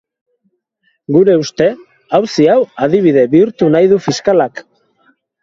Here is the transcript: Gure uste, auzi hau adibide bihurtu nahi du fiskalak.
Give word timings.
Gure 1.15 1.35
uste, 1.41 1.67
auzi 2.21 2.47
hau 2.55 2.57
adibide 2.87 3.27
bihurtu 3.35 3.71
nahi 3.77 3.93
du 3.95 4.01
fiskalak. 4.09 4.65